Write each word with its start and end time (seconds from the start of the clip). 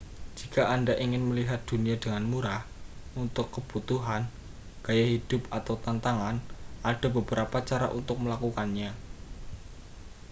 jika 0.39 0.61
anda 0.75 0.93
ingin 1.05 1.23
melihat 1.29 1.61
dunia 1.69 1.93
dengan 2.03 2.23
murah 2.31 2.61
untuk 3.23 3.47
kebutuhan 3.55 4.23
gaya 4.85 5.05
hidup 5.13 5.41
atau 5.57 5.75
tantangan 5.85 6.35
ada 6.91 7.05
beberapa 7.17 7.57
cara 7.69 7.87
untuk 7.99 8.17
melakukannya 8.23 8.91